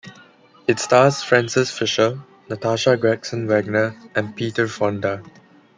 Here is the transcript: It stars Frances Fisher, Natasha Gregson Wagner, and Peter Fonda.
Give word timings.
It 0.67 0.79
stars 0.79 1.21
Frances 1.21 1.69
Fisher, 1.69 2.19
Natasha 2.49 2.97
Gregson 2.97 3.45
Wagner, 3.45 3.95
and 4.15 4.35
Peter 4.35 4.67
Fonda. 4.67 5.21